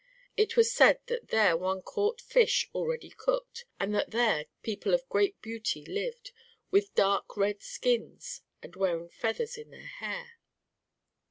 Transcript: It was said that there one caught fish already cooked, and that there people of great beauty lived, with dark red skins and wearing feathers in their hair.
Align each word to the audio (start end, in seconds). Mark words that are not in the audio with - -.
It 0.35 0.57
was 0.57 0.71
said 0.73 0.99
that 1.05 1.27
there 1.27 1.55
one 1.55 1.83
caught 1.83 2.21
fish 2.21 2.67
already 2.73 3.11
cooked, 3.11 3.65
and 3.79 3.93
that 3.93 4.09
there 4.09 4.47
people 4.63 4.95
of 4.95 5.07
great 5.09 5.39
beauty 5.43 5.85
lived, 5.85 6.31
with 6.71 6.95
dark 6.95 7.37
red 7.37 7.61
skins 7.61 8.41
and 8.63 8.75
wearing 8.75 9.09
feathers 9.09 9.57
in 9.59 9.69
their 9.69 9.85
hair. 9.85 10.37